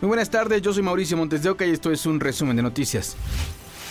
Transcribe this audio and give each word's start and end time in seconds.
Muy 0.00 0.06
buenas 0.06 0.30
tardes, 0.30 0.62
yo 0.62 0.72
soy 0.72 0.84
Mauricio 0.84 1.16
Montes 1.16 1.42
de 1.42 1.50
Oca 1.50 1.66
y 1.66 1.70
esto 1.70 1.90
es 1.90 2.06
un 2.06 2.20
resumen 2.20 2.54
de 2.54 2.62
noticias. 2.62 3.16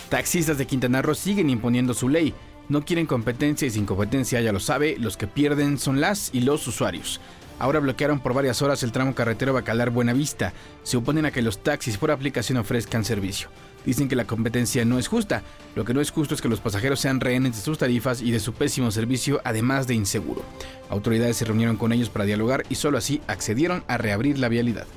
Taxistas 0.07 0.57
de 0.57 0.65
Quintana 0.65 1.01
Roo 1.01 1.13
siguen 1.13 1.49
imponiendo 1.49 1.93
su 1.93 2.07
ley. 2.07 2.33
No 2.69 2.85
quieren 2.85 3.05
competencia 3.05 3.67
y 3.67 3.71
sin 3.71 3.85
competencia, 3.85 4.39
ya 4.39 4.53
lo 4.53 4.61
sabe, 4.61 4.95
los 4.97 5.17
que 5.17 5.27
pierden 5.27 5.77
son 5.77 5.99
las 5.99 6.29
y 6.33 6.39
los 6.41 6.65
usuarios. 6.65 7.19
Ahora 7.59 7.81
bloquearon 7.81 8.21
por 8.21 8.33
varias 8.33 8.61
horas 8.61 8.83
el 8.83 8.93
tramo 8.93 9.15
carretero 9.15 9.51
Bacalar 9.51 9.89
Buenavista. 9.89 10.53
Se 10.83 10.95
oponen 10.95 11.25
a 11.25 11.31
que 11.31 11.41
los 11.41 11.61
taxis 11.61 11.97
por 11.97 12.09
aplicación 12.09 12.57
ofrezcan 12.57 13.03
servicio. 13.03 13.49
Dicen 13.85 14.07
que 14.07 14.15
la 14.15 14.27
competencia 14.27 14.85
no 14.85 14.99
es 14.99 15.09
justa. 15.09 15.43
Lo 15.75 15.83
que 15.83 15.93
no 15.93 15.99
es 15.99 16.11
justo 16.11 16.33
es 16.33 16.41
que 16.41 16.47
los 16.47 16.61
pasajeros 16.61 17.01
sean 17.01 17.19
rehenes 17.19 17.57
de 17.57 17.61
sus 17.61 17.79
tarifas 17.79 18.21
y 18.21 18.31
de 18.31 18.39
su 18.39 18.53
pésimo 18.53 18.91
servicio, 18.91 19.41
además 19.43 19.87
de 19.87 19.95
inseguro. 19.95 20.41
Autoridades 20.89 21.35
se 21.35 21.43
reunieron 21.43 21.75
con 21.75 21.91
ellos 21.91 22.09
para 22.09 22.23
dialogar 22.23 22.63
y 22.69 22.75
solo 22.75 22.97
así 22.97 23.21
accedieron 23.27 23.83
a 23.89 23.97
reabrir 23.97 24.39
la 24.39 24.47
vialidad. 24.47 24.87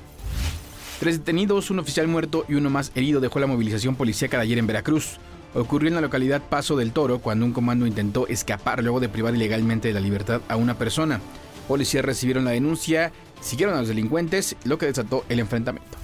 Tres 1.01 1.17
detenidos, 1.17 1.71
un 1.71 1.79
oficial 1.79 2.07
muerto 2.07 2.45
y 2.47 2.53
uno 2.53 2.69
más 2.69 2.91
herido 2.93 3.19
dejó 3.19 3.39
la 3.39 3.47
movilización 3.47 3.95
policíaca 3.95 4.37
de 4.37 4.43
ayer 4.43 4.59
en 4.59 4.67
Veracruz. 4.67 5.17
Ocurrió 5.55 5.87
en 5.87 5.95
la 5.95 6.01
localidad 6.01 6.43
Paso 6.47 6.77
del 6.77 6.91
Toro 6.91 7.17
cuando 7.17 7.43
un 7.43 7.53
comando 7.53 7.87
intentó 7.87 8.27
escapar 8.27 8.83
luego 8.83 8.99
de 8.99 9.09
privar 9.09 9.33
ilegalmente 9.33 9.87
de 9.87 9.95
la 9.95 9.99
libertad 9.99 10.41
a 10.47 10.57
una 10.57 10.77
persona. 10.77 11.19
Policías 11.67 12.05
recibieron 12.05 12.45
la 12.45 12.51
denuncia, 12.51 13.11
siguieron 13.41 13.73
a 13.73 13.79
los 13.79 13.87
delincuentes, 13.87 14.55
lo 14.63 14.77
que 14.77 14.85
desató 14.85 15.25
el 15.27 15.39
enfrentamiento. 15.39 15.97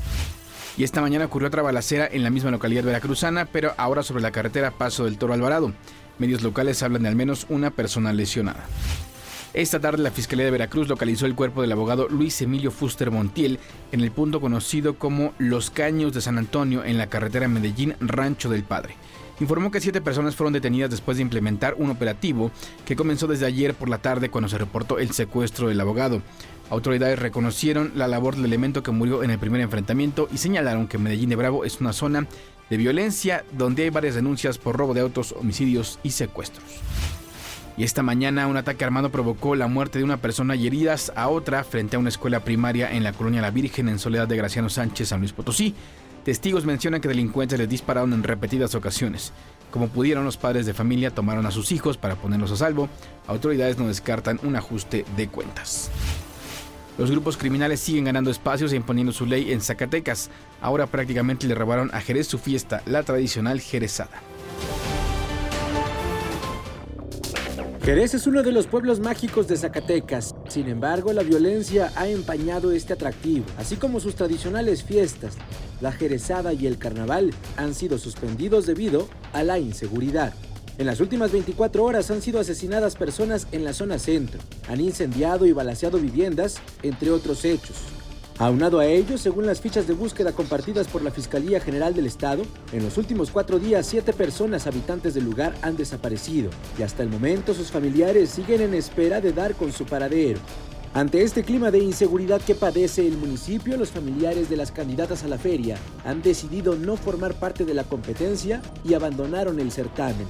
Y 0.77 0.83
esta 0.83 0.99
mañana 0.99 1.25
ocurrió 1.25 1.49
otra 1.49 1.61
balacera 1.61 2.09
en 2.11 2.23
la 2.23 2.31
misma 2.31 2.49
localidad 2.49 2.83
veracruzana, 2.83 3.45
pero 3.45 3.75
ahora 3.77 4.01
sobre 4.01 4.23
la 4.23 4.31
carretera 4.31 4.71
Paso 4.71 5.05
del 5.05 5.19
Toro 5.19 5.35
Alvarado. 5.35 5.73
Medios 6.17 6.41
locales 6.41 6.81
hablan 6.81 7.03
de 7.03 7.09
al 7.09 7.15
menos 7.15 7.45
una 7.49 7.69
persona 7.69 8.13
lesionada. 8.13 8.65
Esta 9.53 9.79
tarde 9.79 10.03
la 10.03 10.11
Fiscalía 10.11 10.45
de 10.45 10.51
Veracruz 10.51 10.87
localizó 10.87 11.25
el 11.25 11.33
cuerpo 11.33 11.61
del 11.61 11.71
abogado 11.71 12.07
Luis 12.09 12.41
Emilio 12.41 12.69
Fuster 12.69 13.11
Montiel 13.11 13.59
en 13.91 14.01
el 14.01 14.11
punto 14.11 14.41
conocido 14.41 14.99
como 14.99 15.33
Los 15.39 15.71
Caños 15.71 16.13
de 16.13 16.21
San 16.21 16.37
Antonio 16.37 16.83
en 16.83 16.97
la 16.97 17.07
carretera 17.07 17.47
Medellín 17.47 17.95
Rancho 17.99 18.49
del 18.49 18.63
Padre. 18.63 18.95
Informó 19.39 19.71
que 19.71 19.79
siete 19.79 20.01
personas 20.01 20.35
fueron 20.35 20.53
detenidas 20.53 20.89
después 20.89 21.17
de 21.17 21.23
implementar 21.23 21.75
un 21.77 21.89
operativo 21.89 22.51
que 22.85 22.95
comenzó 22.95 23.27
desde 23.27 23.45
ayer 23.45 23.73
por 23.73 23.87
la 23.87 23.99
tarde 23.99 24.29
cuando 24.29 24.49
se 24.49 24.57
reportó 24.57 24.99
el 24.99 25.11
secuestro 25.11 25.69
del 25.69 25.79
abogado. 25.79 26.21
Autoridades 26.69 27.17
reconocieron 27.17 27.93
la 27.95 28.07
labor 28.07 28.35
del 28.35 28.45
elemento 28.45 28.83
que 28.83 28.91
murió 28.91 29.23
en 29.23 29.31
el 29.31 29.39
primer 29.39 29.61
enfrentamiento 29.61 30.27
y 30.33 30.39
señalaron 30.39 30.87
que 30.87 30.97
Medellín 30.97 31.29
de 31.29 31.35
Bravo 31.35 31.63
es 31.63 31.79
una 31.79 31.93
zona 31.93 32.27
de 32.69 32.77
violencia 32.77 33.45
donde 33.53 33.83
hay 33.83 33.89
varias 33.91 34.15
denuncias 34.15 34.57
por 34.57 34.75
robo 34.75 34.93
de 34.93 35.01
autos, 35.01 35.31
homicidios 35.31 35.99
y 36.03 36.11
secuestros. 36.11 36.65
Y 37.77 37.83
esta 37.83 38.01
mañana 38.01 38.47
un 38.47 38.57
ataque 38.57 38.83
armado 38.83 39.11
provocó 39.11 39.55
la 39.55 39.67
muerte 39.67 39.99
de 39.99 40.03
una 40.03 40.17
persona 40.17 40.55
y 40.55 40.65
heridas 40.65 41.13
a 41.15 41.29
otra 41.29 41.63
frente 41.63 41.95
a 41.95 41.99
una 41.99 42.09
escuela 42.09 42.39
primaria 42.39 42.91
en 42.91 43.03
la 43.03 43.13
colonia 43.13 43.39
La 43.39 43.51
Virgen 43.51 43.87
en 43.87 43.99
Soledad 43.99 44.27
de 44.27 44.35
Graciano 44.35 44.67
Sánchez, 44.67 45.09
San 45.09 45.19
Luis 45.19 45.31
Potosí. 45.31 45.75
Testigos 46.25 46.65
mencionan 46.65 47.01
que 47.01 47.07
delincuentes 47.07 47.59
les 47.59 47.69
dispararon 47.69 48.13
en 48.13 48.23
repetidas 48.23 48.73
ocasiones. 48.73 49.31
Como 49.69 49.89
pudieron, 49.89 50.25
los 50.25 50.37
padres 50.37 50.65
de 50.65 50.73
familia 50.73 51.11
tomaron 51.11 51.45
a 51.45 51.51
sus 51.51 51.71
hijos 51.71 51.97
para 51.97 52.15
ponerlos 52.15 52.51
a 52.51 52.55
salvo. 52.55 52.89
Autoridades 53.27 53.77
no 53.77 53.87
descartan 53.87 54.39
un 54.41 54.55
ajuste 54.55 55.05
de 55.15 55.27
cuentas. 55.27 55.91
Los 56.97 57.11
grupos 57.11 57.37
criminales 57.37 57.79
siguen 57.79 58.05
ganando 58.05 58.31
espacios 58.31 58.73
e 58.73 58.75
imponiendo 58.75 59.13
su 59.13 59.27
ley 59.27 59.51
en 59.51 59.61
Zacatecas. 59.61 60.31
Ahora 60.61 60.87
prácticamente 60.87 61.45
le 61.45 61.53
robaron 61.53 61.91
a 61.93 62.01
Jerez 62.01 62.25
su 62.25 62.39
fiesta, 62.39 62.81
la 62.87 63.03
tradicional 63.03 63.61
Jerezada. 63.61 64.19
Jerez 67.87 68.13
es 68.15 68.27
uno 68.27 68.43
de 68.43 68.51
los 68.51 68.67
pueblos 68.67 68.99
mágicos 68.99 69.47
de 69.47 69.55
Zacatecas. 69.55 70.35
Sin 70.49 70.67
embargo, 70.67 71.13
la 71.13 71.23
violencia 71.23 71.89
ha 71.95 72.09
empañado 72.09 72.73
este 72.73 72.91
atractivo, 72.91 73.45
así 73.57 73.77
como 73.77 74.01
sus 74.01 74.13
tradicionales 74.15 74.83
fiestas. 74.83 75.35
La 75.79 75.93
Jerezada 75.93 76.51
y 76.51 76.67
el 76.67 76.77
Carnaval 76.79 77.33
han 77.55 77.73
sido 77.73 77.97
suspendidos 77.97 78.65
debido 78.65 79.07
a 79.31 79.41
la 79.43 79.57
inseguridad. 79.57 80.33
En 80.77 80.85
las 80.85 80.99
últimas 80.99 81.31
24 81.31 81.81
horas 81.81 82.11
han 82.11 82.21
sido 82.21 82.41
asesinadas 82.41 82.97
personas 82.97 83.47
en 83.53 83.63
la 83.63 83.71
zona 83.71 83.99
centro, 83.99 84.41
han 84.67 84.81
incendiado 84.81 85.45
y 85.45 85.53
balaceado 85.53 85.97
viviendas, 85.97 86.57
entre 86.83 87.09
otros 87.09 87.45
hechos. 87.45 87.77
Aunado 88.39 88.77
a 88.79 88.85
ello, 88.85 89.17
según 89.17 89.47
las 89.47 89.61
fichas 89.61 89.87
de 89.87 89.95
búsqueda 89.95 90.31
compartidas 90.31 90.87
por 90.87 91.01
la 91.01 91.09
Fiscalía 91.09 91.59
General 91.59 91.95
del 91.95 92.05
Estado, 92.05 92.43
en 92.71 92.83
los 92.83 92.99
últimos 92.99 93.31
cuatro 93.31 93.57
días 93.57 93.87
siete 93.87 94.13
personas 94.13 94.67
habitantes 94.67 95.15
del 95.15 95.23
lugar 95.23 95.55
han 95.63 95.75
desaparecido 95.75 96.51
y 96.77 96.83
hasta 96.83 97.01
el 97.01 97.09
momento 97.09 97.55
sus 97.55 97.71
familiares 97.71 98.29
siguen 98.29 98.61
en 98.61 98.75
espera 98.75 99.21
de 99.21 99.33
dar 99.33 99.55
con 99.55 99.71
su 99.71 99.85
paradero. 99.85 100.39
Ante 100.93 101.23
este 101.23 101.43
clima 101.43 101.71
de 101.71 101.79
inseguridad 101.79 102.39
que 102.39 102.53
padece 102.53 103.07
el 103.07 103.17
municipio, 103.17 103.75
los 103.75 103.89
familiares 103.89 104.51
de 104.51 104.57
las 104.57 104.71
candidatas 104.71 105.23
a 105.23 105.27
la 105.27 105.39
feria 105.39 105.77
han 106.05 106.21
decidido 106.21 106.75
no 106.75 106.95
formar 106.95 107.33
parte 107.33 107.65
de 107.65 107.73
la 107.73 107.85
competencia 107.85 108.61
y 108.83 108.93
abandonaron 108.93 109.59
el 109.59 109.71
certamen. 109.71 110.27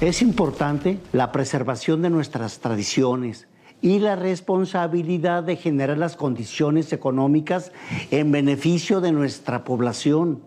Es 0.00 0.22
importante 0.22 0.98
la 1.12 1.30
preservación 1.30 2.02
de 2.02 2.10
nuestras 2.10 2.58
tradiciones, 2.58 3.46
y 3.84 3.98
la 3.98 4.16
responsabilidad 4.16 5.42
de 5.42 5.56
generar 5.56 5.98
las 5.98 6.16
condiciones 6.16 6.90
económicas 6.94 7.70
en 8.10 8.32
beneficio 8.32 9.02
de 9.02 9.12
nuestra 9.12 9.62
población. 9.62 10.40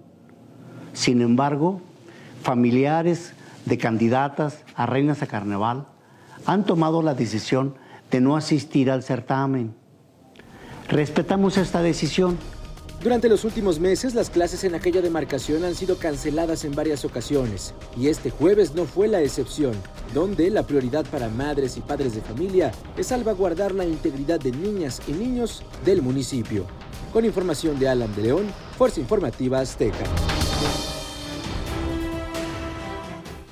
Sin 0.93 1.21
embargo, 1.21 1.79
familiares 2.41 3.33
de 3.65 3.77
candidatas 3.77 4.63
a 4.73 4.87
reinas 4.87 5.21
a 5.21 5.27
carnaval 5.27 5.85
han 6.47 6.65
tomado 6.65 7.03
la 7.03 7.13
decisión 7.13 7.75
de 8.09 8.21
no 8.21 8.35
asistir 8.35 8.89
al 8.89 9.03
certamen. 9.03 9.75
Respetamos 10.89 11.57
esta 11.57 11.83
decisión 11.83 12.39
durante 13.03 13.29
los 13.29 13.45
últimos 13.45 13.79
meses, 13.79 14.15
las 14.15 14.31
clases 14.31 14.63
en 14.63 14.73
aquella 14.73 15.01
demarcación 15.01 15.63
han 15.63 15.75
sido 15.75 15.99
canceladas 15.99 16.65
en 16.65 16.73
varias 16.73 17.05
ocasiones, 17.05 17.75
y 17.95 18.07
este 18.07 18.31
jueves 18.31 18.73
no 18.73 18.85
fue 18.85 19.07
la 19.07 19.21
excepción, 19.21 19.73
donde 20.17 20.49
la 20.49 20.63
prioridad 20.63 21.05
para 21.05 21.29
madres 21.29 21.77
y 21.77 21.81
padres 21.81 22.15
de 22.15 22.21
familia 22.21 22.71
es 22.97 23.05
salvaguardar 23.05 23.75
la 23.75 23.85
integridad 23.85 24.39
de 24.39 24.51
niñas 24.51 24.99
y 25.07 25.11
niños 25.11 25.61
del 25.85 26.01
municipio. 26.01 26.65
Con 27.13 27.23
información 27.23 27.77
de 27.77 27.87
Alan 27.87 28.15
de 28.15 28.23
León, 28.23 28.47
Fuerza 28.79 28.99
Informativa 28.99 29.59
Azteca. 29.59 30.05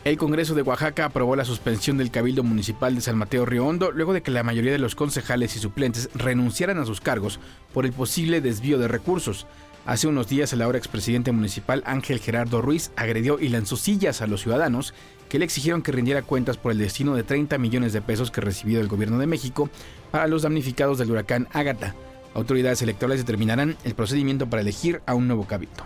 El 0.04 0.18
Congreso 0.18 0.56
de 0.56 0.64
Oaxaca 0.64 1.06
aprobó 1.06 1.36
la 1.36 1.46
suspensión 1.46 2.00
del 2.00 2.10
Cabildo 2.10 2.42
Municipal 2.42 2.96
de 2.96 3.02
San 3.02 3.18
Mateo 3.18 3.46
Río 3.46 3.68
Hondo 3.68 3.92
luego 3.92 4.14
de 4.14 4.24
que 4.24 4.32
la 4.32 4.42
mayoría 4.42 4.72
de 4.72 4.80
los 4.80 4.96
concejales 4.96 5.56
y 5.56 5.60
suplentes 5.60 6.10
renunciaran 6.16 6.80
a 6.80 6.86
sus 6.86 7.00
cargos 7.00 7.40
por 7.76 7.86
el 7.86 7.94
posible 7.94 8.42
desvío 8.42 8.80
de 8.80 8.88
recursos. 8.88 9.46
Hace 9.86 10.08
unos 10.08 10.28
días 10.28 10.52
el 10.52 10.64
ahora 10.64 10.80
expresidente 10.80 11.32
municipal 11.32 11.84
Ángel 11.86 12.20
Gerardo 12.20 12.60
Ruiz 12.60 12.92
agredió 12.96 13.40
y 13.40 13.50
lanzó 13.50 13.78
sillas 13.78 14.24
a 14.24 14.28
los 14.28 14.42
ciudadanos 14.42 14.96
que 15.30 15.38
le 15.38 15.46
exigieron 15.46 15.84
que 15.84 15.92
rindiera 15.92 16.24
cuentas 16.24 16.58
por 16.58 16.72
el 16.72 16.80
destino 16.80 17.14
de 17.14 17.22
30 17.22 17.60
millones 17.60 17.94
de 17.94 18.02
pesos 18.02 18.32
que 18.32 18.42
recibió 18.42 18.82
el 18.82 18.88
gobierno 18.88 19.20
de 19.20 19.28
México 19.28 19.70
para 20.10 20.28
los 20.28 20.42
damnificados 20.42 20.98
del 20.98 21.12
huracán 21.12 21.48
Ágata. 21.54 21.94
Autoridades 22.34 22.82
electorales 22.82 23.22
determinarán 23.22 23.78
el 23.84 23.94
procedimiento 23.94 24.50
para 24.50 24.64
elegir 24.64 25.02
a 25.06 25.14
un 25.14 25.28
nuevo 25.28 25.46
cabildo. 25.46 25.86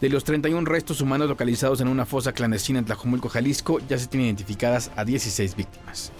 De 0.00 0.08
los 0.08 0.24
31 0.24 0.66
restos 0.66 1.00
humanos 1.00 1.28
localizados 1.28 1.80
en 1.80 1.86
una 1.88 2.04
fosa 2.04 2.32
clandestina 2.32 2.80
en 2.80 2.84
Tlajomulco, 2.84 3.28
Jalisco, 3.28 3.78
ya 3.88 3.96
se 3.96 4.08
tienen 4.08 4.26
identificadas 4.26 4.90
a 4.96 5.04
16 5.04 5.54
víctimas. 5.54 6.10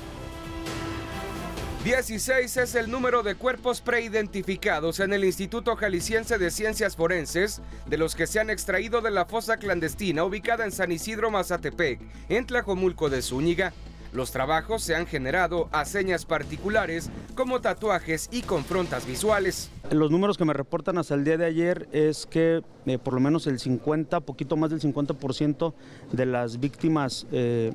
16 1.86 2.56
es 2.56 2.74
el 2.74 2.91
número 2.91 3.22
de 3.22 3.36
cuerpos 3.36 3.80
preidentificados 3.80 4.98
en 4.98 5.12
el 5.12 5.24
Instituto 5.24 5.76
Jalisciense 5.76 6.36
de 6.36 6.50
Ciencias 6.50 6.97
Forenses, 6.97 7.62
de 7.86 7.97
los 7.97 8.16
que 8.16 8.26
se 8.26 8.41
han 8.41 8.50
extraído 8.50 9.02
de 9.02 9.12
la 9.12 9.24
fosa 9.24 9.56
clandestina 9.56 10.25
ubicada 10.25 10.64
en 10.64 10.72
San 10.72 10.91
Isidro 10.91 11.30
Mazatepec, 11.30 12.00
en 12.28 12.44
Tlajomulco 12.44 13.08
de 13.08 13.22
Zúñiga. 13.22 13.72
Los 14.12 14.32
trabajos 14.32 14.82
se 14.82 14.96
han 14.96 15.06
generado 15.06 15.69
a 15.70 15.84
señas 15.84 16.26
particulares 16.26 17.08
como 17.36 17.60
tatuajes 17.60 18.30
y 18.32 18.42
confrontas 18.42 19.06
visuales. 19.06 19.70
Los 19.93 20.11
números 20.11 20.37
que 20.37 20.44
me 20.44 20.55
reportan 20.55 20.99
hasta 20.99 21.14
el 21.14 21.22
día 21.22 21.37
de 21.37 21.44
ayer 21.44 21.88
es 21.93 22.26
que 22.26 22.64
eh, 22.87 22.99
por 22.99 23.14
lo 23.14 23.20
menos 23.20 23.46
el 23.46 23.61
50, 23.61 24.19
poquito 24.22 24.56
más 24.56 24.70
del 24.70 24.81
50% 24.81 25.72
de 26.11 26.26
las 26.26 26.58
víctimas 26.58 27.28
eh, 27.31 27.75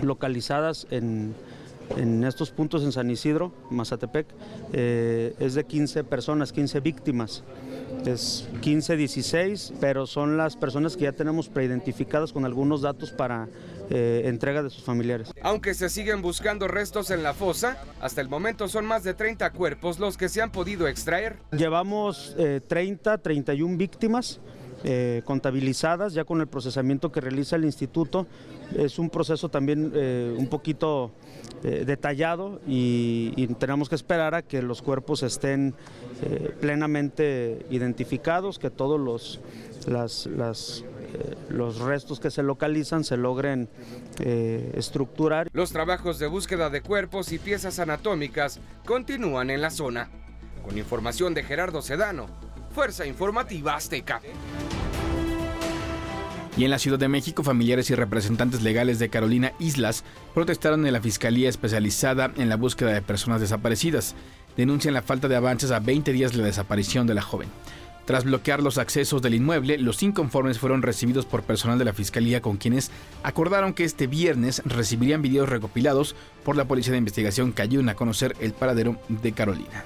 localizadas 0.00 0.86
en, 0.92 1.34
estos 2.24 2.50
puntos 2.50 2.82
en 2.82 2.92
San 2.92 3.10
Isidro, 3.10 3.52
Mazatepec, 3.70 4.26
eh, 4.72 5.34
es 5.38 5.54
de 5.54 5.64
15 5.64 6.04
personas, 6.04 6.52
15 6.52 6.80
víctimas. 6.80 7.44
Es 8.06 8.48
15, 8.62 8.96
16, 8.96 9.74
pero 9.80 10.06
son 10.06 10.36
las 10.36 10.56
personas 10.56 10.96
que 10.96 11.04
ya 11.04 11.12
tenemos 11.12 11.48
preidentificadas 11.48 12.32
con 12.32 12.44
algunos 12.44 12.82
datos 12.82 13.12
para 13.12 13.48
eh, 13.90 14.22
entrega 14.24 14.62
de 14.62 14.70
sus 14.70 14.82
familiares. 14.82 15.30
Aunque 15.42 15.74
se 15.74 15.88
siguen 15.88 16.20
buscando 16.20 16.66
restos 16.66 17.10
en 17.10 17.22
la 17.22 17.32
fosa, 17.32 17.76
hasta 18.00 18.20
el 18.20 18.28
momento 18.28 18.66
son 18.66 18.86
más 18.86 19.04
de 19.04 19.14
30 19.14 19.50
cuerpos 19.52 20.00
los 20.00 20.16
que 20.16 20.28
se 20.28 20.42
han 20.42 20.50
podido 20.50 20.88
extraer. 20.88 21.36
Llevamos 21.52 22.34
30, 22.66 23.14
eh, 23.14 23.18
31 23.18 23.76
víctimas 23.76 24.40
eh, 24.84 25.22
contabilizadas 25.24 26.12
ya 26.12 26.24
con 26.24 26.40
el 26.40 26.48
procesamiento 26.48 27.12
que 27.12 27.20
realiza 27.20 27.54
el 27.54 27.64
instituto. 27.64 28.26
Es 28.76 28.98
un 28.98 29.10
proceso 29.10 29.48
también 29.48 29.92
eh, 29.94 30.34
un 30.36 30.48
poquito 30.48 31.12
eh, 31.62 31.84
detallado 31.86 32.60
y, 32.66 33.46
tenemos 33.58 33.88
que 33.88 33.94
esperar 33.94 34.34
a 34.34 34.42
que 34.42 34.60
los 34.62 34.82
cuerpos 34.82 35.22
estén 35.22 35.74
plenamente 36.60 37.66
identificados, 37.70 38.58
que 38.58 38.70
todos 38.70 38.98
los, 39.00 39.40
los 41.48 41.78
restos 41.80 42.20
que 42.20 42.30
se 42.30 42.42
localizan 42.42 43.04
se 43.04 43.16
logren 43.16 43.68
estructurar. 44.18 45.48
Los 45.52 45.72
trabajos 45.72 46.18
de 46.18 46.28
búsqueda 46.28 46.70
de 46.70 46.80
cuerpos 46.80 47.32
y 47.32 47.38
piezas 47.38 47.78
anatómicas 47.78 48.60
continúan 48.86 49.50
en 49.50 49.60
la 49.60 49.70
zona. 49.70 50.10
Con 50.64 50.78
información 50.78 51.34
de 51.34 51.42
Gerardo 51.42 51.82
Sedano, 51.82 52.26
Fuerza 52.72 53.04
Informativa 53.06 53.74
Azteca. 53.74 54.20
Y 56.56 56.64
en 56.64 56.70
la 56.70 56.78
Ciudad 56.78 56.98
de 56.98 57.08
México, 57.08 57.42
familiares 57.42 57.88
y 57.90 57.94
representantes 57.94 58.62
legales 58.62 58.98
de 58.98 59.08
Carolina 59.08 59.52
Islas 59.58 60.04
protestaron 60.34 60.86
en 60.86 60.92
la 60.92 61.00
Fiscalía 61.00 61.48
Especializada 61.48 62.30
en 62.36 62.50
la 62.50 62.56
Búsqueda 62.56 62.92
de 62.92 63.00
Personas 63.00 63.40
Desaparecidas. 63.40 64.14
Denuncian 64.56 64.92
la 64.92 65.00
falta 65.00 65.28
de 65.28 65.36
avances 65.36 65.70
a 65.70 65.80
20 65.80 66.12
días 66.12 66.32
de 66.32 66.38
la 66.38 66.44
desaparición 66.44 67.06
de 67.06 67.14
la 67.14 67.22
joven. 67.22 67.48
Tras 68.04 68.24
bloquear 68.24 68.62
los 68.62 68.76
accesos 68.76 69.22
del 69.22 69.34
inmueble, 69.34 69.78
los 69.78 70.02
inconformes 70.02 70.58
fueron 70.58 70.82
recibidos 70.82 71.24
por 71.24 71.42
personal 71.42 71.78
de 71.78 71.86
la 71.86 71.94
Fiscalía 71.94 72.42
con 72.42 72.58
quienes 72.58 72.90
acordaron 73.22 73.72
que 73.72 73.84
este 73.84 74.06
viernes 74.06 74.60
recibirían 74.66 75.22
videos 75.22 75.48
recopilados 75.48 76.16
por 76.44 76.56
la 76.56 76.66
Policía 76.66 76.92
de 76.92 76.98
Investigación 76.98 77.52
que 77.52 77.62
ayuden 77.62 77.88
a 77.88 77.94
conocer 77.94 78.36
el 78.40 78.52
paradero 78.52 78.98
de 79.08 79.32
Carolina. 79.32 79.84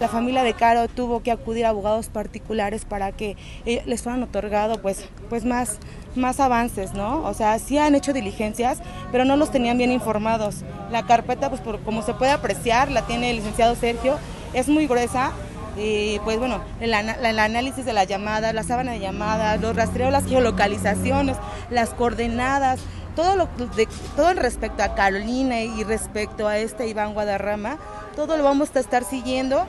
La 0.00 0.08
familia 0.08 0.42
de 0.42 0.54
Caro 0.54 0.86
tuvo 0.88 1.22
que 1.22 1.30
acudir 1.32 1.66
a 1.66 1.70
abogados 1.70 2.08
particulares 2.08 2.84
para 2.84 3.12
que 3.12 3.36
eh, 3.66 3.82
les 3.86 4.02
fueran 4.02 4.22
otorgado 4.22 4.80
pues, 4.80 5.04
pues 5.28 5.44
más, 5.44 5.78
más 6.14 6.38
avances, 6.38 6.92
¿no? 6.94 7.24
O 7.24 7.34
sea, 7.34 7.58
sí 7.58 7.78
han 7.78 7.94
hecho 7.94 8.12
diligencias, 8.12 8.78
pero 9.10 9.24
no 9.24 9.36
los 9.36 9.50
tenían 9.50 9.78
bien 9.78 9.90
informados. 9.90 10.64
La 10.92 11.04
carpeta, 11.06 11.50
pues 11.50 11.60
como 11.84 12.02
se 12.02 12.14
puede 12.14 12.30
apreciar, 12.30 12.90
la 12.90 13.02
tiene 13.02 13.30
el 13.30 13.36
licenciado 13.36 13.74
Sergio, 13.74 14.18
es 14.54 14.68
muy 14.68 14.86
gruesa, 14.86 15.32
y 15.78 16.18
pues 16.20 16.38
bueno, 16.38 16.60
el, 16.80 16.92
análisis 16.94 17.84
de 17.84 17.92
las 17.92 18.08
llamadas, 18.08 18.52
la 18.52 18.64
sábana 18.64 18.92
de 18.92 19.00
llamadas, 19.00 19.60
los 19.60 19.76
rastreos, 19.76 20.10
las 20.10 20.26
geolocalizaciones, 20.26 21.36
las 21.70 21.90
coordenadas, 21.90 22.80
todo 23.14 23.36
lo 23.36 23.48
de, 23.76 23.88
todo 24.16 24.32
respecto 24.34 24.82
a 24.82 24.94
Carolina 24.94 25.60
y 25.62 25.84
respecto 25.84 26.48
a 26.48 26.58
este 26.58 26.88
Iván 26.88 27.14
Guadarrama, 27.14 27.78
todo 28.18 28.36
lo 28.36 28.42
vamos 28.42 28.74
a 28.74 28.80
estar 28.80 29.04
siguiendo. 29.04 29.64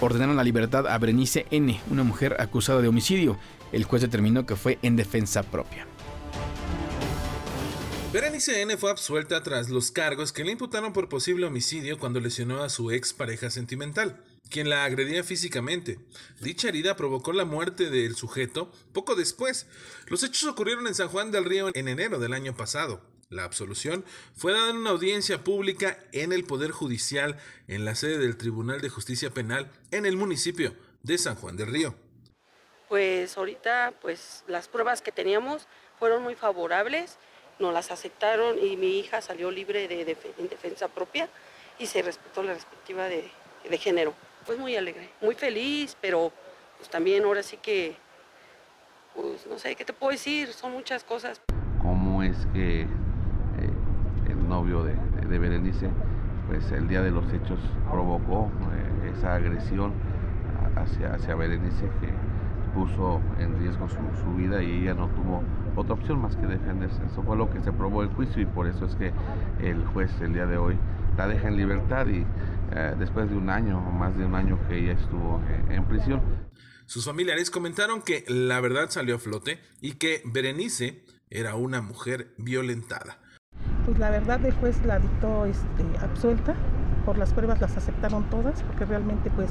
Ordenaron 0.00 0.34
la 0.34 0.42
libertad 0.42 0.88
a 0.88 0.98
Berenice 0.98 1.46
N., 1.52 1.80
una 1.92 2.02
mujer 2.02 2.34
acusada 2.40 2.82
de 2.82 2.88
homicidio. 2.88 3.38
El 3.70 3.84
juez 3.84 4.02
determinó 4.02 4.44
que 4.44 4.56
fue 4.56 4.80
en 4.82 4.96
defensa 4.96 5.44
propia. 5.44 5.86
Berenice 8.12 8.62
N 8.62 8.76
fue 8.76 8.90
absuelta 8.90 9.44
tras 9.44 9.70
los 9.70 9.92
cargos 9.92 10.32
que 10.32 10.42
le 10.42 10.50
imputaron 10.50 10.92
por 10.92 11.08
posible 11.08 11.46
homicidio 11.46 12.00
cuando 12.00 12.18
lesionó 12.18 12.64
a 12.64 12.68
su 12.68 12.90
ex 12.90 13.12
pareja 13.12 13.48
sentimental, 13.48 14.20
quien 14.50 14.68
la 14.68 14.84
agredía 14.84 15.22
físicamente. 15.22 16.00
Dicha 16.40 16.66
herida 16.66 16.96
provocó 16.96 17.32
la 17.32 17.44
muerte 17.44 17.90
del 17.90 18.16
sujeto 18.16 18.72
poco 18.92 19.14
después. 19.14 19.68
Los 20.08 20.24
hechos 20.24 20.50
ocurrieron 20.50 20.88
en 20.88 20.96
San 20.96 21.06
Juan 21.10 21.30
del 21.30 21.44
Río 21.44 21.70
en 21.72 21.86
enero 21.86 22.18
del 22.18 22.32
año 22.32 22.56
pasado. 22.56 23.13
La 23.30 23.44
absolución 23.44 24.04
fue 24.36 24.52
dada 24.52 24.70
en 24.70 24.76
una 24.76 24.90
audiencia 24.90 25.42
pública 25.42 25.98
en 26.12 26.32
el 26.32 26.44
Poder 26.44 26.70
Judicial 26.70 27.38
en 27.68 27.84
la 27.84 27.94
sede 27.94 28.18
del 28.18 28.36
Tribunal 28.36 28.80
de 28.80 28.88
Justicia 28.88 29.30
Penal 29.30 29.70
en 29.90 30.06
el 30.06 30.16
municipio 30.16 30.74
de 31.02 31.18
San 31.18 31.36
Juan 31.36 31.56
del 31.56 31.68
Río. 31.68 31.94
Pues 32.88 33.36
ahorita 33.36 33.94
pues 34.00 34.44
las 34.46 34.68
pruebas 34.68 35.02
que 35.02 35.12
teníamos 35.12 35.66
fueron 35.98 36.22
muy 36.22 36.34
favorables, 36.34 37.18
nos 37.58 37.72
las 37.72 37.90
aceptaron 37.90 38.58
y 38.58 38.76
mi 38.76 38.98
hija 38.98 39.22
salió 39.22 39.50
libre 39.50 39.88
de, 39.88 40.16
en 40.38 40.48
defensa 40.48 40.88
propia 40.88 41.28
y 41.78 41.86
se 41.86 42.02
respetó 42.02 42.42
la 42.42 42.54
respectiva 42.54 43.04
de, 43.04 43.30
de, 43.68 43.78
género. 43.78 44.14
Pues 44.44 44.58
muy 44.58 44.76
alegre, 44.76 45.10
muy 45.20 45.34
feliz, 45.34 45.96
pero 46.00 46.32
pues 46.76 46.90
también 46.90 47.24
ahora 47.24 47.42
sí 47.42 47.56
que, 47.56 47.96
pues 49.14 49.46
no 49.46 49.58
sé 49.58 49.74
qué 49.76 49.84
te 49.84 49.92
puedo 49.92 50.12
decir, 50.12 50.52
son 50.52 50.72
muchas 50.72 51.04
cosas. 51.04 51.40
¿Cómo 51.80 52.22
es 52.22 52.36
que 52.52 52.86
de, 55.28 55.38
Berenice, 55.38 55.90
pues 56.48 56.70
el 56.72 56.88
día 56.88 57.02
de 57.02 57.10
los 57.10 57.32
hechos 57.32 57.58
provocó 57.90 58.50
eh, 58.72 59.12
esa 59.16 59.34
agresión 59.34 59.92
hacia, 60.76 61.14
hacia 61.14 61.34
Berenice 61.34 61.88
que 62.00 62.12
puso 62.74 63.20
en 63.38 63.58
riesgo 63.58 63.88
su, 63.88 64.34
vida 64.34 64.62
y 64.62 64.82
ella 64.82 64.94
no 64.94 65.08
tuvo 65.10 65.42
otra 65.76 65.94
opción 65.94 66.20
más 66.20 66.36
que 66.36 66.46
defenderse. 66.46 67.00
Eso 67.06 67.22
fue 67.22 67.36
lo 67.36 67.48
que 67.48 67.60
se 67.60 67.72
probó 67.72 68.02
el 68.02 68.08
juicio 68.08 68.42
y 68.42 68.46
por 68.46 68.66
eso 68.66 68.84
es 68.86 68.96
que 68.96 69.12
el 69.60 69.84
juez 69.86 70.10
el 70.20 70.34
día 70.34 70.46
de 70.46 70.58
hoy 70.58 70.76
la 71.16 71.28
deja 71.28 71.48
en 71.48 71.56
libertad 71.56 72.06
y 72.08 72.26
eh, 72.72 72.94
después 72.98 73.30
de 73.30 73.36
un 73.36 73.48
año 73.48 73.78
o 73.78 73.92
más 73.92 74.18
de 74.18 74.26
un 74.26 74.34
año 74.34 74.58
que 74.68 74.78
ella 74.78 74.92
estuvo 74.92 75.40
eh, 75.48 75.76
en 75.76 75.84
prisión. 75.84 76.20
Sus 76.86 77.04
familiares 77.04 77.50
comentaron 77.50 78.02
que 78.02 78.24
la 78.28 78.60
verdad 78.60 78.90
salió 78.90 79.16
a 79.16 79.18
flote 79.18 79.60
y 79.80 79.92
que 79.92 80.22
Berenice 80.26 81.04
era 81.30 81.54
una 81.54 81.80
mujer 81.80 82.34
violentada 82.36 83.18
pues 83.84 83.98
la 83.98 84.10
verdad 84.10 84.44
el 84.44 84.52
juez 84.54 84.84
la 84.84 84.98
dictó 84.98 85.46
este, 85.46 85.84
absuelta, 86.00 86.54
por 87.04 87.18
las 87.18 87.32
pruebas 87.32 87.60
las 87.60 87.76
aceptaron 87.76 88.28
todas, 88.30 88.62
porque 88.62 88.84
realmente 88.84 89.30
pues 89.30 89.50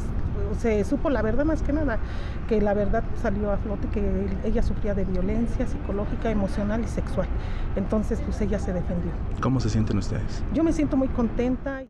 se 0.60 0.84
supo 0.84 1.10
la 1.10 1.22
verdad 1.22 1.46
más 1.46 1.62
que 1.62 1.74
nada, 1.74 2.00
que 2.48 2.62
la 2.62 2.74
verdad 2.74 3.04
salió 3.22 3.52
a 3.52 3.58
flote, 3.58 3.88
que 3.90 4.28
ella 4.44 4.64
sufría 4.64 4.94
de 4.94 5.06
violencia 5.06 5.68
psicológica, 5.68 6.32
emocional 6.32 6.84
y 6.84 6.88
sexual. 6.88 7.28
Entonces 7.76 8.20
pues 8.22 8.42
ella 8.42 8.60
se 8.60 8.74
defendió. 8.74 9.12
¿Cómo 9.42 9.60
se 9.60 9.70
sienten 9.70 9.98
ustedes? 9.98 10.44
Yo 10.54 10.64
me 10.64 10.74
siento 10.74 10.98
muy 10.98 11.08
contenta. 11.10 11.84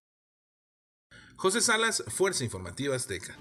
José 1.36 1.62
Salas, 1.62 2.04
Fuerza 2.08 2.44
Informativa 2.44 2.96
Azteca. 2.96 3.34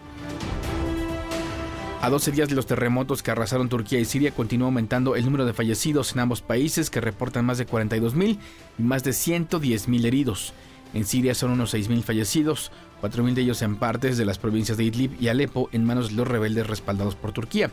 A 2.03 2.11
12 2.11 2.33
días 2.33 2.49
de 2.49 2.57
los 2.57 2.67
terremotos 2.67 3.23
que 3.23 3.31
arrasaron 3.31 3.69
Turquía 3.69 4.01
y 4.01 4.05
Siria, 4.05 4.35
continúa 4.35 4.67
aumentando 4.67 5.15
el 5.15 5.25
número 5.25 5.47
de 5.47 5.53
fallecidos 5.53 6.13
en 6.13 6.19
ambos 6.19 6.43
países, 6.43 6.91
que 6.91 7.01
reportan 7.01 7.45
más 7.45 7.59
de 7.59 7.67
42.000 7.67 8.39
y 8.77 8.83
más 8.83 9.05
de 9.05 9.13
110.000 9.13 10.05
heridos. 10.05 10.53
En 10.95 11.07
Siria 11.07 11.37
son 11.37 11.53
unos 11.53 11.73
6.000 11.75 12.03
fallecidos, 12.03 12.73
4.000 13.03 13.35
de 13.35 13.43
ellos 13.43 13.63
en 13.63 13.77
partes 13.77 14.19
de 14.19 14.25
las 14.25 14.39
provincias 14.39 14.77
de 14.79 14.83
Idlib 14.83 15.13
y 15.21 15.29
Alepo, 15.29 15.69
en 15.71 15.85
manos 15.85 16.09
de 16.09 16.17
los 16.17 16.27
rebeldes 16.27 16.67
respaldados 16.67 17.15
por 17.15 17.31
Turquía. 17.31 17.71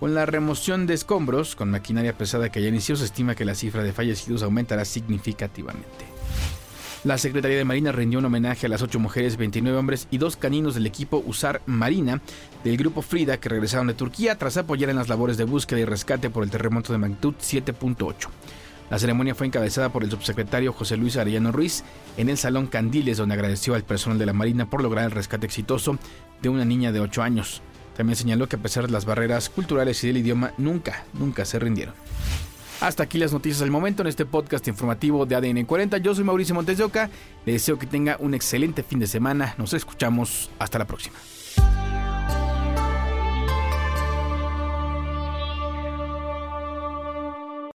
Con 0.00 0.14
la 0.14 0.24
remoción 0.24 0.86
de 0.86 0.94
escombros, 0.94 1.54
con 1.54 1.70
maquinaria 1.70 2.16
pesada 2.16 2.50
que 2.50 2.62
ya 2.62 2.68
inició, 2.68 2.96
se 2.96 3.04
estima 3.04 3.34
que 3.34 3.44
la 3.44 3.54
cifra 3.54 3.82
de 3.82 3.92
fallecidos 3.92 4.42
aumentará 4.42 4.86
significativamente. 4.86 6.17
La 7.04 7.16
Secretaría 7.16 7.56
de 7.56 7.64
Marina 7.64 7.92
rindió 7.92 8.18
un 8.18 8.24
homenaje 8.24 8.66
a 8.66 8.68
las 8.68 8.82
ocho 8.82 8.98
mujeres, 8.98 9.36
29 9.36 9.78
hombres 9.78 10.08
y 10.10 10.18
dos 10.18 10.36
caninos 10.36 10.74
del 10.74 10.84
equipo 10.84 11.22
USAR 11.24 11.62
Marina 11.64 12.20
del 12.64 12.76
grupo 12.76 13.02
Frida 13.02 13.38
que 13.38 13.48
regresaron 13.48 13.86
de 13.86 13.94
Turquía 13.94 14.36
tras 14.36 14.56
apoyar 14.56 14.90
en 14.90 14.96
las 14.96 15.08
labores 15.08 15.36
de 15.36 15.44
búsqueda 15.44 15.78
y 15.78 15.84
rescate 15.84 16.28
por 16.28 16.42
el 16.42 16.50
terremoto 16.50 16.92
de 16.92 16.98
magnitud 16.98 17.34
7.8. 17.40 18.28
La 18.90 18.98
ceremonia 18.98 19.36
fue 19.36 19.46
encabezada 19.46 19.90
por 19.90 20.02
el 20.02 20.10
subsecretario 20.10 20.72
José 20.72 20.96
Luis 20.96 21.16
Arellano 21.16 21.52
Ruiz 21.52 21.84
en 22.16 22.30
el 22.30 22.36
Salón 22.36 22.66
Candiles, 22.66 23.18
donde 23.18 23.34
agradeció 23.34 23.76
al 23.76 23.84
personal 23.84 24.18
de 24.18 24.26
la 24.26 24.32
Marina 24.32 24.68
por 24.68 24.82
lograr 24.82 25.04
el 25.04 25.12
rescate 25.12 25.46
exitoso 25.46 25.98
de 26.42 26.48
una 26.48 26.64
niña 26.64 26.90
de 26.90 26.98
8 26.98 27.22
años. 27.22 27.62
También 27.96 28.16
señaló 28.16 28.48
que 28.48 28.56
a 28.56 28.60
pesar 28.62 28.86
de 28.86 28.92
las 28.92 29.04
barreras 29.04 29.50
culturales 29.50 30.02
y 30.02 30.08
del 30.08 30.16
idioma, 30.16 30.52
nunca, 30.58 31.04
nunca 31.14 31.44
se 31.44 31.60
rindieron. 31.60 31.94
Hasta 32.80 33.02
aquí 33.02 33.18
las 33.18 33.32
noticias 33.32 33.58
del 33.58 33.70
momento 33.70 34.02
en 34.02 34.08
este 34.08 34.24
podcast 34.24 34.66
informativo 34.68 35.26
de 35.26 35.34
ADN 35.34 35.64
40. 35.64 35.98
Yo 35.98 36.14
soy 36.14 36.22
Mauricio 36.22 36.54
Montes 36.54 36.78
de 36.78 36.84
Oca. 36.84 37.10
Le 37.44 37.54
deseo 37.54 37.78
que 37.78 37.86
tenga 37.86 38.16
un 38.20 38.34
excelente 38.34 38.84
fin 38.84 39.00
de 39.00 39.08
semana. 39.08 39.54
Nos 39.58 39.72
escuchamos. 39.72 40.50
Hasta 40.60 40.78
la 40.78 40.86
próxima. 40.86 41.16